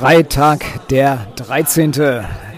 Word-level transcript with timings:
Freitag, 0.00 0.88
der 0.88 1.26
13. 1.36 1.92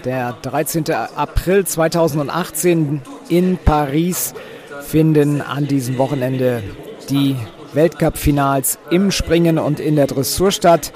Der 0.05 0.33
13. 0.43 0.85
April 0.93 1.65
2018 1.67 3.01
in 3.27 3.57
Paris 3.57 4.33
finden 4.79 5.41
an 5.41 5.67
diesem 5.67 5.97
Wochenende 5.97 6.63
die 7.09 7.35
Weltcup-Finals 7.73 8.79
im 8.91 9.11
Springen 9.11 9.59
und 9.59 9.81
in 9.81 9.97
der 9.97 10.07
Dressur 10.07 10.51
statt. 10.53 10.93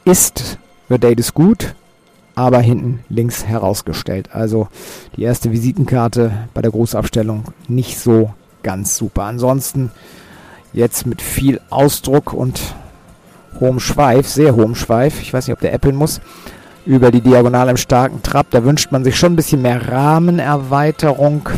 ist 0.04 0.58
Verdades 0.88 1.34
gut, 1.34 1.76
aber 2.34 2.60
hinten 2.60 3.02
links 3.08 3.46
herausgestellt. 3.46 4.30
Also 4.34 4.68
die 5.16 5.24
erste 5.24 5.52
Visitenkarte 5.52 6.32
bei 6.56 6.64
der 6.64 6.72
Großabstellung 6.72 7.44
nicht 7.68 8.00
so 8.00 8.34
ganz 8.64 8.98
super. 8.98 9.24
Ansonsten 9.24 9.92
jetzt 10.74 11.06
mit 11.06 11.22
viel 11.22 11.62
Ausdruck 11.70 12.34
und 12.34 12.76
hohem 13.60 13.80
Schweif, 13.80 14.28
sehr 14.28 14.56
hohem 14.56 14.74
Schweif. 14.74 15.22
Ich 15.22 15.34
weiß 15.34 15.48
nicht, 15.48 15.54
ob 15.54 15.62
der 15.62 15.74
äppeln 15.74 15.96
muss 15.96 16.20
über 16.86 17.12
die 17.12 17.22
Diagonale 17.22 17.72
im 17.72 17.78
starken 17.78 18.22
Trab. 18.24 18.48
Da 18.52 18.64
wünscht 18.64 18.92
man 18.92 19.04
sich 19.04 19.18
schon 19.18 19.34
ein 19.34 19.36
bisschen 19.36 19.62
mehr 19.62 19.90
Rahmenerweiterung 19.90 21.50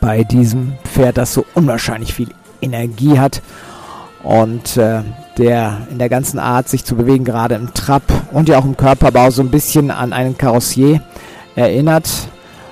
bei 0.00 0.24
diesem 0.24 0.74
Pferd, 0.84 1.18
das 1.18 1.34
so 1.34 1.44
unwahrscheinlich 1.54 2.14
viel 2.14 2.28
Energie 2.60 3.18
hat 3.18 3.42
und 4.22 4.76
äh, 4.76 5.02
der 5.38 5.78
in 5.90 5.98
der 5.98 6.08
ganzen 6.08 6.38
Art 6.38 6.68
sich 6.68 6.84
zu 6.84 6.94
bewegen, 6.94 7.24
gerade 7.24 7.54
im 7.54 7.72
Trab 7.74 8.02
und 8.32 8.48
ja 8.48 8.58
auch 8.58 8.64
im 8.64 8.76
Körperbau 8.76 9.30
so 9.30 9.42
ein 9.42 9.50
bisschen 9.50 9.90
an 9.90 10.12
einen 10.12 10.36
Karossier 10.36 11.02
erinnert, 11.56 12.08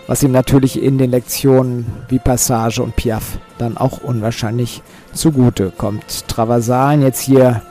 was 0.06 0.22
ihm 0.22 0.32
natürlich 0.32 0.82
in 0.82 0.98
den 0.98 1.10
Lektionen 1.10 1.86
wie 2.08 2.18
Passage 2.18 2.82
und 2.82 2.96
Piaf 2.96 3.38
dann 3.58 3.76
auch 3.76 3.98
unwahrscheinlich 3.98 4.82
zugute 5.12 5.72
kommt. 5.76 6.28
Traversalen 6.28 7.02
jetzt 7.02 7.20
hier 7.20 7.62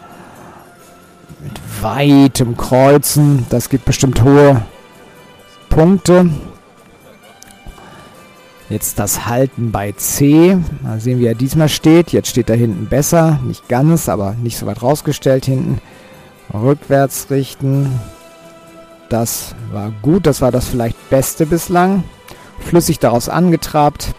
mit 1.48 1.60
weitem 1.82 2.58
Kreuzen. 2.58 3.46
Das 3.50 3.70
gibt 3.70 3.86
bestimmt 3.86 4.24
hohe 4.24 4.64
Punkte. 5.70 6.30
Jetzt 8.70 9.00
das 9.00 9.28
Halten 9.28 9.72
bei 9.72 9.94
C. 9.94 10.58
Mal 10.82 11.00
sehen, 11.00 11.20
wie 11.20 11.26
er 11.26 11.36
diesmal 11.36 11.70
steht. 11.70 12.12
Jetzt 12.12 12.28
steht 12.28 12.50
er 12.50 12.58
hinten 12.58 12.88
besser. 12.88 13.40
Nicht 13.46 13.70
ganz, 13.70 14.10
aber 14.10 14.34
nicht 14.34 14.58
so 14.58 14.66
weit 14.66 14.82
rausgestellt 14.82 15.46
hinten. 15.46 15.80
Rückwärts 16.54 17.28
richten. 17.30 17.98
Das 19.10 19.56
war 19.72 19.94
gut. 20.02 20.26
Das 20.26 20.42
war 20.42 20.52
das 20.52 20.68
vielleicht 20.68 21.10
Beste 21.10 21.46
bislang. 21.46 22.04
Flüssig 22.60 23.00
daraus 23.00 23.30
angetrabt. 23.30 24.14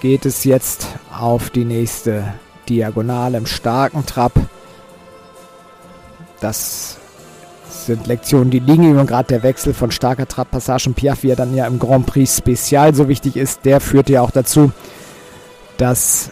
Geht 0.00 0.26
es 0.26 0.44
jetzt 0.44 0.86
auf 1.18 1.48
die 1.48 1.64
nächste 1.64 2.34
Diagonale 2.68 3.38
im 3.38 3.46
starken 3.46 4.04
Trab. 4.04 4.32
Das 6.40 6.98
sind 7.68 8.06
Lektionen, 8.06 8.50
die 8.50 8.60
liegen 8.60 8.84
ihm. 8.84 8.98
Und 8.98 9.06
gerade 9.06 9.28
der 9.28 9.42
Wechsel 9.42 9.74
von 9.74 9.90
starker 9.90 10.26
Trabpassage 10.26 10.88
und 10.88 10.94
Piaf, 10.94 11.22
wie 11.22 11.30
er 11.30 11.36
dann 11.36 11.54
ja 11.54 11.66
im 11.66 11.78
Grand 11.78 12.06
Prix 12.06 12.36
Spezial 12.38 12.94
so 12.94 13.08
wichtig 13.08 13.36
ist, 13.36 13.64
der 13.64 13.80
führte 13.80 14.12
ja 14.12 14.22
auch 14.22 14.30
dazu, 14.30 14.72
dass 15.76 16.30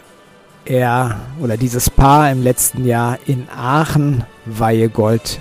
er 0.65 1.16
oder 1.41 1.56
dieses 1.56 1.91
Paar 1.91 2.31
im 2.31 2.43
letzten 2.43 2.84
Jahr 2.84 3.19
in 3.27 3.49
Aachen 3.56 4.25
Weihegold 4.45 5.39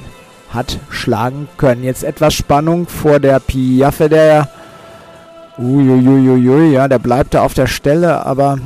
hat 0.49 0.79
schlagen 0.89 1.47
können. 1.57 1.83
Jetzt 1.83 2.03
etwas 2.03 2.33
Spannung 2.33 2.87
vor 2.87 3.19
der 3.19 3.39
Piaffe, 3.39 4.09
der 4.09 4.49
Uiuiuiui, 5.57 6.73
ja, 6.73 6.87
der 6.87 6.99
bleibt 6.99 7.33
da 7.33 7.41
auf 7.41 7.53
der 7.53 7.67
Stelle, 7.67 8.25
aber 8.25 8.59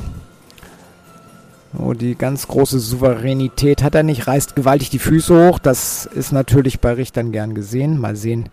Oh, 1.78 1.94
die 1.94 2.16
ganz 2.16 2.48
große 2.48 2.80
Souveränität 2.80 3.84
hat 3.84 3.94
er 3.94 4.04
nicht, 4.04 4.26
reißt 4.26 4.56
gewaltig 4.56 4.90
die 4.90 5.00
Füße 5.00 5.50
hoch. 5.50 5.60
Das 5.60 6.06
ist 6.06 6.32
natürlich 6.32 6.80
bei 6.80 6.94
Richtern 6.94 7.32
gern 7.32 7.54
gesehen. 7.54 8.00
Mal 8.00 8.16
sehen, 8.16 8.50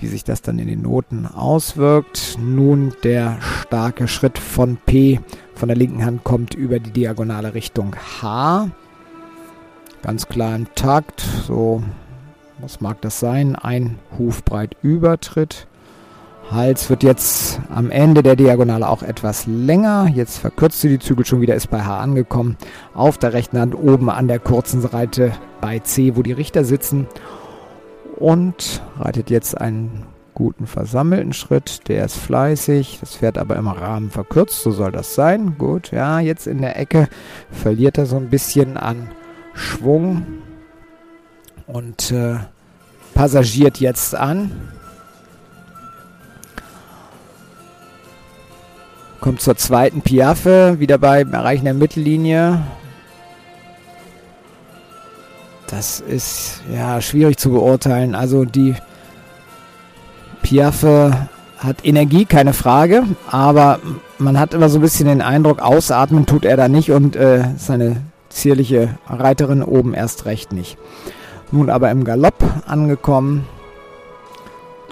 wie 0.00 0.06
sich 0.06 0.24
das 0.24 0.40
dann 0.40 0.58
in 0.58 0.66
den 0.66 0.82
Noten 0.82 1.26
auswirkt. 1.26 2.38
Nun 2.40 2.94
der 3.02 3.38
starke 3.42 4.08
Schritt 4.08 4.38
von 4.38 4.78
P 4.78 5.20
von 5.54 5.68
der 5.68 5.76
linken 5.76 6.04
Hand 6.04 6.22
kommt 6.22 6.54
über 6.54 6.78
die 6.78 6.90
diagonale 6.90 7.54
Richtung 7.54 7.96
H. 8.20 8.70
Ganz 10.02 10.28
klar 10.28 10.54
im 10.54 10.66
Takt. 10.74 11.20
So, 11.46 11.82
was 12.58 12.80
mag 12.80 13.00
das 13.00 13.20
sein? 13.20 13.56
Ein 13.56 13.98
Hufbreit 14.18 14.76
Übertritt. 14.82 15.66
Hals 16.50 16.88
wird 16.90 17.02
jetzt 17.02 17.60
am 17.74 17.90
Ende 17.90 18.22
der 18.22 18.36
Diagonale 18.36 18.88
auch 18.88 19.02
etwas 19.02 19.46
länger. 19.46 20.08
Jetzt 20.14 20.38
verkürzt 20.38 20.80
sie 20.80 20.88
die 20.88 20.98
Zügel 21.00 21.26
schon 21.26 21.40
wieder, 21.40 21.54
ist 21.54 21.70
bei 21.70 21.82
H 21.82 21.98
angekommen. 21.98 22.56
Auf 22.94 23.18
der 23.18 23.32
rechten 23.32 23.58
Hand 23.58 23.74
oben 23.74 24.08
an 24.10 24.28
der 24.28 24.38
kurzen 24.38 24.80
Seite 24.80 25.32
bei 25.60 25.80
C, 25.80 26.14
wo 26.14 26.22
die 26.22 26.32
Richter 26.32 26.64
sitzen. 26.64 27.08
Und 28.16 28.82
reitet 28.98 29.28
jetzt 29.28 29.60
einen 29.60 30.04
guten 30.34 30.66
versammelten 30.66 31.32
Schritt. 31.32 31.88
Der 31.88 32.04
ist 32.04 32.16
fleißig. 32.16 32.98
Das 33.00 33.16
Pferd 33.16 33.38
aber 33.38 33.56
im 33.56 33.66
Rahmen 33.66 34.10
verkürzt. 34.10 34.62
So 34.62 34.70
soll 34.70 34.92
das 34.92 35.14
sein. 35.14 35.58
Gut, 35.58 35.90
ja, 35.90 36.20
jetzt 36.20 36.46
in 36.46 36.60
der 36.60 36.78
Ecke 36.78 37.08
verliert 37.50 37.98
er 37.98 38.06
so 38.06 38.16
ein 38.16 38.30
bisschen 38.30 38.76
an 38.76 39.08
Schwung. 39.52 40.24
Und 41.66 42.12
äh, 42.12 42.36
passagiert 43.14 43.78
jetzt 43.80 44.14
an. 44.14 44.52
Kommt 49.26 49.40
zur 49.40 49.56
zweiten 49.56 50.02
Piaffe, 50.02 50.76
wieder 50.78 50.98
beim 50.98 51.32
Erreichen 51.32 51.64
der 51.64 51.74
Mittellinie. 51.74 52.62
Das 55.66 55.98
ist 55.98 56.62
ja 56.72 57.00
schwierig 57.00 57.36
zu 57.36 57.50
beurteilen. 57.50 58.14
Also 58.14 58.44
die 58.44 58.76
Piaffe 60.42 61.26
hat 61.58 61.84
Energie, 61.84 62.24
keine 62.24 62.52
Frage, 62.52 63.02
aber 63.28 63.80
man 64.18 64.38
hat 64.38 64.54
immer 64.54 64.68
so 64.68 64.78
ein 64.78 64.82
bisschen 64.82 65.08
den 65.08 65.22
Eindruck, 65.22 65.58
ausatmen 65.58 66.26
tut 66.26 66.44
er 66.44 66.56
da 66.56 66.68
nicht 66.68 66.92
und 66.92 67.16
äh, 67.16 67.46
seine 67.56 68.02
zierliche 68.28 68.96
Reiterin 69.08 69.64
oben 69.64 69.92
erst 69.92 70.26
recht 70.26 70.52
nicht. 70.52 70.78
Nun 71.50 71.68
aber 71.68 71.90
im 71.90 72.04
Galopp 72.04 72.44
angekommen, 72.64 73.44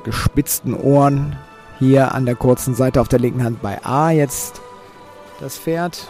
gespitzten 0.02 0.74
Ohren, 0.74 1.36
hier 1.78 2.14
an 2.14 2.26
der 2.26 2.36
kurzen 2.36 2.74
Seite 2.74 3.00
auf 3.00 3.08
der 3.08 3.18
linken 3.18 3.44
Hand 3.44 3.62
bei 3.62 3.84
A 3.84 4.10
jetzt 4.10 4.60
das 5.40 5.58
Pferd. 5.58 6.08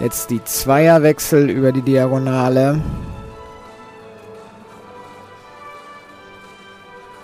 Jetzt 0.00 0.30
die 0.30 0.42
Zweierwechsel 0.42 1.48
über 1.48 1.70
die 1.72 1.82
Diagonale. 1.82 2.80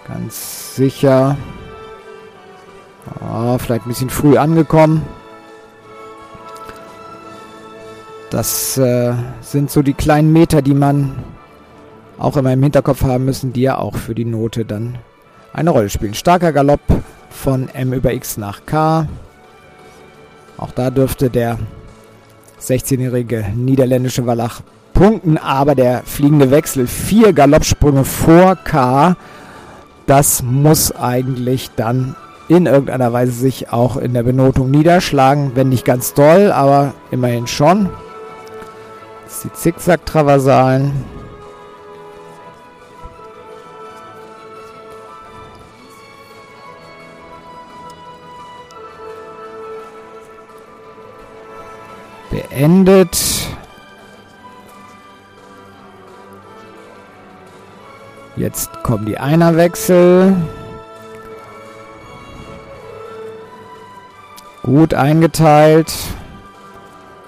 Ganz 0.06 0.76
sicher. 0.76 1.36
Oh, 3.20 3.58
vielleicht 3.58 3.86
ein 3.86 3.88
bisschen 3.88 4.10
früh 4.10 4.36
angekommen. 4.36 5.02
Das 8.30 8.78
äh, 8.78 9.14
sind 9.40 9.70
so 9.70 9.82
die 9.82 9.94
kleinen 9.94 10.32
Meter, 10.32 10.62
die 10.62 10.74
man 10.74 11.24
auch 12.20 12.36
immer 12.36 12.52
im 12.52 12.62
Hinterkopf 12.62 13.02
haben 13.02 13.24
müssen, 13.24 13.52
die 13.52 13.62
ja 13.62 13.78
auch 13.78 13.96
für 13.96 14.14
die 14.14 14.26
Note 14.26 14.64
dann 14.64 14.98
eine 15.52 15.70
Rolle 15.70 15.88
spielen. 15.88 16.14
Starker 16.14 16.52
Galopp 16.52 16.80
von 17.30 17.68
M 17.70 17.92
über 17.92 18.12
X 18.12 18.36
nach 18.36 18.66
K. 18.66 19.08
Auch 20.58 20.70
da 20.72 20.90
dürfte 20.90 21.30
der 21.30 21.58
16-jährige 22.60 23.46
niederländische 23.56 24.26
Wallach 24.26 24.60
punkten, 24.92 25.38
aber 25.38 25.74
der 25.74 26.02
fliegende 26.04 26.50
Wechsel, 26.50 26.86
vier 26.86 27.32
Galoppsprünge 27.32 28.04
vor 28.04 28.56
K, 28.56 29.16
das 30.06 30.42
muss 30.42 30.92
eigentlich 30.92 31.70
dann 31.76 32.16
in 32.48 32.66
irgendeiner 32.66 33.12
Weise 33.12 33.32
sich 33.32 33.72
auch 33.72 33.96
in 33.96 34.12
der 34.12 34.24
Benotung 34.24 34.70
niederschlagen, 34.70 35.52
wenn 35.54 35.70
nicht 35.70 35.86
ganz 35.86 36.12
doll, 36.12 36.52
aber 36.52 36.92
immerhin 37.10 37.46
schon. 37.46 37.88
Das 39.24 39.36
ist 39.36 39.44
die 39.44 39.52
Zickzack-Traversalen. 39.52 41.19
Beendet. 52.40 53.18
Jetzt 58.36 58.82
kommen 58.82 59.06
die 59.06 59.18
Einerwechsel. 59.18 60.34
Gut 64.62 64.94
eingeteilt. 64.94 65.92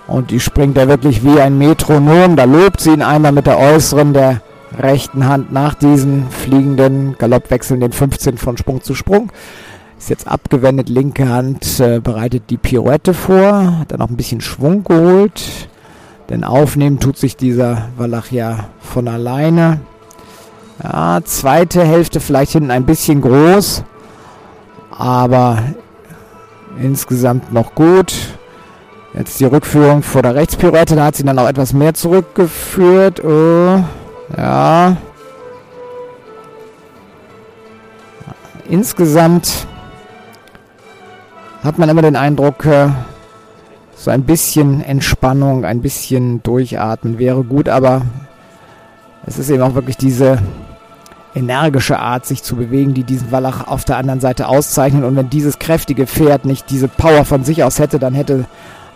Und 0.07 0.31
die 0.31 0.41
springt 0.41 0.77
er 0.79 0.89
wirklich 0.89 1.25
wie 1.25 1.41
ein 1.41 1.59
Metronom. 1.59 2.37
Da 2.37 2.45
lobt 2.45 2.81
sie 2.81 2.91
ihn 2.91 3.03
einmal 3.03 3.33
mit 3.33 3.47
der 3.47 3.59
äußeren 3.59 4.13
der 4.13 4.43
rechten 4.79 5.27
Hand 5.27 5.53
nach 5.53 5.75
diesen 5.75 6.31
fliegenden 6.31 7.17
Galoppwechseln 7.19 7.81
den 7.81 7.93
15 7.93 8.39
von 8.39 8.57
Sprung 8.57 8.83
zu 8.83 8.95
Sprung. 8.95 9.31
Ist 10.03 10.11
jetzt 10.11 10.27
abgewendet, 10.27 10.89
linke 10.89 11.29
Hand 11.29 11.79
äh, 11.79 12.01
bereitet 12.01 12.51
die 12.51 12.57
Pirouette 12.57 13.15
vor, 13.15 13.79
hat 13.79 13.93
dann 13.93 14.01
noch 14.01 14.09
ein 14.09 14.17
bisschen 14.17 14.41
Schwung 14.41 14.83
geholt. 14.83 15.69
Denn 16.29 16.43
aufnehmen 16.43 16.99
tut 16.99 17.17
sich 17.17 17.37
dieser 17.37 17.87
Wallach 17.97 18.33
ja 18.33 18.65
von 18.81 19.07
alleine. 19.07 19.79
Ja, 20.83 21.21
zweite 21.23 21.85
Hälfte 21.85 22.19
vielleicht 22.19 22.51
hinten 22.51 22.73
ein 22.73 22.85
bisschen 22.85 23.21
groß, 23.21 23.85
aber 24.91 25.63
insgesamt 26.81 27.53
noch 27.53 27.77
gut. 27.77 28.13
Jetzt 29.15 29.39
die 29.39 29.45
Rückführung 29.45 30.03
vor 30.03 30.23
der 30.23 30.35
Rechtspirouette, 30.35 30.97
da 30.97 31.05
hat 31.05 31.15
sie 31.15 31.23
dann 31.23 31.39
auch 31.39 31.49
etwas 31.49 31.73
mehr 31.73 31.95
zurückgeführt. 31.95 33.25
Oh, 33.25 33.85
ja. 34.37 34.97
Insgesamt 38.69 39.69
hat 41.63 41.79
man 41.79 41.89
immer 41.89 42.03
den 42.03 42.17
Eindruck, 42.17 42.65
äh, 42.65 42.89
so 43.95 44.11
ein 44.11 44.25
bisschen 44.25 44.83
Entspannung, 44.83 45.65
ein 45.65 45.81
bisschen 45.81 46.43
Durchatmen 46.43 47.19
wäre 47.19 47.45
gut, 47.45 47.69
aber 47.69 48.03
es 49.27 49.39
ist 49.39 49.51
eben 49.51 49.63
auch 49.63 49.75
wirklich 49.75 49.97
diese 49.97 50.39
energische 51.35 51.99
Art, 51.99 52.27
sich 52.27 52.43
zu 52.43 52.57
bewegen, 52.57 52.95
die 52.95 53.05
diesen 53.05 53.31
Wallach 53.31 53.67
auf 53.67 53.85
der 53.85 53.97
anderen 53.97 54.21
Seite 54.21 54.49
auszeichnet. 54.49 55.05
Und 55.05 55.17
wenn 55.17 55.31
dieses 55.31 55.59
kräftige 55.59 56.07
Pferd 56.07 56.45
nicht 56.45 56.69
diese 56.71 56.89
Power 56.89 57.25
von 57.25 57.45
sich 57.45 57.63
aus 57.65 57.79
hätte, 57.79 57.99
dann 57.99 58.15
hätte 58.15 58.45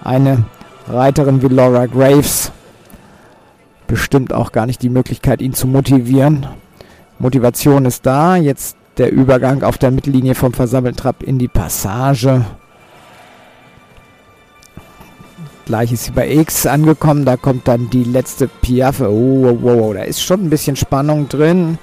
eine 0.02 0.44
Reiterin 0.88 1.42
wie 1.42 1.48
Laura 1.48 1.86
Graves 1.86 2.52
bestimmt 3.86 4.32
auch 4.32 4.52
gar 4.52 4.66
nicht 4.66 4.82
die 4.82 4.88
Möglichkeit, 4.88 5.40
ihn 5.40 5.54
zu 5.54 5.66
motivieren. 5.66 6.46
Motivation 7.18 7.84
ist 7.84 8.04
da. 8.04 8.36
Jetzt 8.36 8.76
der 8.98 9.12
Übergang 9.12 9.62
auf 9.62 9.78
der 9.78 9.90
Mittellinie 9.90 10.34
vom 10.34 10.52
Versammeltrap 10.52 11.22
in 11.22 11.38
die 11.38 11.48
Passage. 11.48 12.44
Gleich 15.66 15.90
ist 15.90 16.04
sie 16.04 16.12
bei 16.12 16.30
X 16.30 16.64
angekommen, 16.64 17.24
da 17.24 17.36
kommt 17.36 17.66
dann 17.66 17.90
die 17.90 18.04
letzte 18.04 18.46
Piaffe. 18.46 19.10
Oh, 19.10 19.42
wow, 19.42 19.58
wow, 19.60 19.94
da 19.94 20.02
ist 20.02 20.22
schon 20.22 20.44
ein 20.44 20.50
bisschen 20.50 20.76
Spannung 20.76 21.28
drin. 21.28 21.78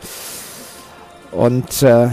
Und 1.32 1.84
äh, 1.84 2.06
äh, 2.06 2.10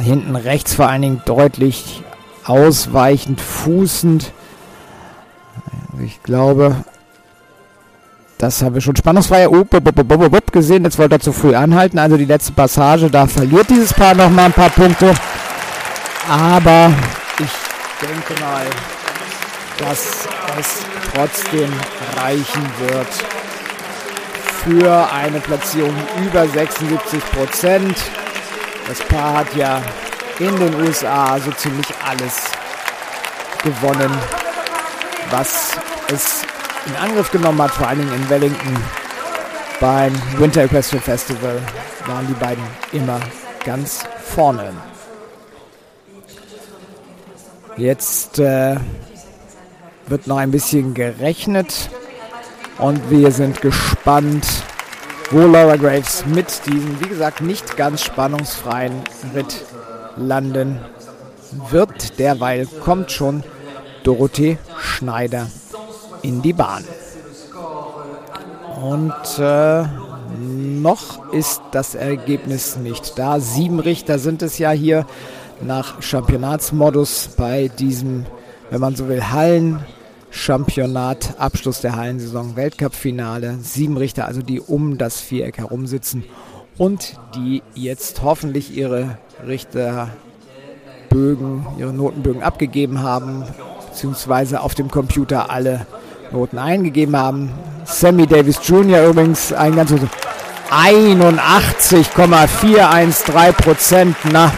hinten 0.00 0.34
rechts 0.34 0.74
vor 0.74 0.88
allen 0.88 1.02
Dingen 1.02 1.22
deutlich 1.26 2.02
ausweichend, 2.44 3.40
fußend. 3.40 4.32
Ich 6.04 6.20
glaube, 6.24 6.84
das 8.36 8.62
haben 8.62 8.74
wir 8.74 8.80
schon 8.80 8.96
spannungsfrei 8.96 9.48
oh, 9.48 9.64
gesehen. 10.50 10.82
Jetzt 10.84 10.98
wollte 10.98 11.16
er 11.16 11.20
zu 11.20 11.32
früh 11.32 11.54
anhalten. 11.54 12.00
Also 12.00 12.16
die 12.16 12.24
letzte 12.24 12.50
Passage, 12.50 13.10
da 13.10 13.28
verliert 13.28 13.70
dieses 13.70 13.94
Paar 13.94 14.16
noch 14.16 14.30
mal 14.30 14.46
ein 14.46 14.52
paar 14.52 14.70
Punkte. 14.70 15.14
Aber 16.28 16.92
denke 18.00 18.40
mal, 18.40 18.66
dass 19.78 20.26
es 20.58 20.84
trotzdem 21.12 21.72
reichen 22.16 22.66
wird 22.78 23.08
für 24.64 25.12
eine 25.12 25.40
Platzierung 25.40 25.94
über 26.24 26.46
76 26.46 27.24
Prozent. 27.30 27.96
Das 28.86 28.98
Paar 29.00 29.38
hat 29.38 29.54
ja 29.54 29.80
in 30.38 30.56
den 30.58 30.74
USA 30.82 31.38
so 31.38 31.50
ziemlich 31.52 31.86
alles 32.06 32.44
gewonnen, 33.62 34.10
was 35.30 35.72
es 36.12 36.42
in 36.86 36.96
Angriff 36.96 37.30
genommen 37.30 37.60
hat, 37.62 37.70
vor 37.72 37.88
allen 37.88 37.98
Dingen 37.98 38.14
in 38.14 38.30
Wellington 38.30 38.76
beim 39.80 40.12
Winter 40.38 40.64
Equestrian 40.64 41.02
Festival, 41.02 41.60
waren 42.06 42.26
die 42.26 42.34
beiden 42.34 42.64
immer 42.92 43.20
ganz 43.64 44.04
vorne. 44.34 44.72
Jetzt 47.78 48.40
äh, 48.40 48.74
wird 50.08 50.26
noch 50.26 50.38
ein 50.38 50.50
bisschen 50.50 50.94
gerechnet 50.94 51.90
und 52.78 53.08
wir 53.08 53.30
sind 53.30 53.60
gespannt, 53.60 54.44
wo 55.30 55.46
Laura 55.46 55.76
Graves 55.76 56.26
mit 56.26 56.66
diesem, 56.66 57.00
wie 57.00 57.08
gesagt, 57.08 57.40
nicht 57.40 57.76
ganz 57.76 58.02
spannungsfreien 58.02 58.94
Ritt 59.32 59.64
landen 60.16 60.80
wird. 61.70 62.18
Derweil 62.18 62.66
kommt 62.66 63.12
schon 63.12 63.44
Dorothee 64.02 64.58
Schneider 64.80 65.46
in 66.22 66.42
die 66.42 66.54
Bahn. 66.54 66.84
Und 68.82 69.38
äh, 69.38 69.84
noch 70.40 71.32
ist 71.32 71.62
das 71.70 71.94
Ergebnis 71.94 72.76
nicht 72.76 73.16
da. 73.20 73.38
Sieben 73.38 73.78
Richter 73.78 74.18
sind 74.18 74.42
es 74.42 74.58
ja 74.58 74.72
hier 74.72 75.06
nach 75.60 76.02
Championatsmodus 76.02 77.30
bei 77.36 77.68
diesem, 77.68 78.26
wenn 78.70 78.80
man 78.80 78.96
so 78.96 79.08
will, 79.08 79.30
Hallen-Championat, 79.30 81.34
Abschluss 81.38 81.80
der 81.80 81.94
Hallensaison, 81.96 82.56
Weltcup-Finale. 82.56 83.58
Sieben 83.62 83.96
Richter, 83.96 84.26
also 84.26 84.42
die 84.42 84.60
um 84.60 84.98
das 84.98 85.20
Viereck 85.20 85.58
herum 85.58 85.86
sitzen 85.86 86.24
und 86.78 87.18
die 87.34 87.62
jetzt 87.74 88.22
hoffentlich 88.22 88.74
ihre 88.76 89.18
Richterbögen, 89.46 91.66
ihre 91.76 91.92
Notenbögen 91.92 92.42
abgegeben 92.42 93.02
haben, 93.02 93.44
beziehungsweise 93.88 94.60
auf 94.60 94.74
dem 94.74 94.90
Computer 94.90 95.50
alle 95.50 95.86
Noten 96.32 96.58
eingegeben 96.58 97.16
haben. 97.16 97.50
Sammy 97.84 98.26
Davis 98.26 98.58
Jr. 98.62 99.08
übrigens 99.08 99.52
ein 99.52 99.74
ganz 99.74 99.92
81,413 100.70 103.54
Prozent. 103.54 104.16
Na, 104.30 104.52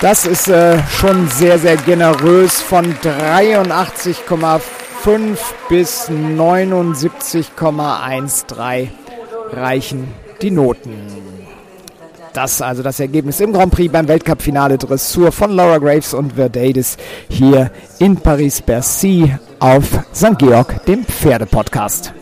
das 0.00 0.26
ist 0.26 0.48
äh, 0.48 0.78
schon 0.88 1.28
sehr, 1.28 1.58
sehr 1.58 1.76
generös. 1.76 2.60
Von 2.60 2.94
83,5 2.94 5.36
bis 5.68 6.08
79,13 6.08 8.88
reichen 9.52 10.08
die 10.42 10.50
Noten. 10.50 11.28
Das 12.32 12.62
also 12.62 12.82
das 12.82 13.00
Ergebnis 13.00 13.40
im 13.40 13.52
Grand 13.52 13.72
Prix 13.72 13.90
beim 13.90 14.06
Weltcup-Finale 14.06 14.78
Dressur 14.78 15.32
von 15.32 15.50
Laura 15.50 15.78
Graves 15.78 16.14
und 16.14 16.34
Verdades 16.34 16.96
hier 17.28 17.72
in 17.98 18.16
Paris-Bercy 18.16 19.34
auf 19.58 19.84
St. 20.14 20.38
Georg, 20.38 20.84
dem 20.84 21.04
Pferdepodcast. 21.04 22.12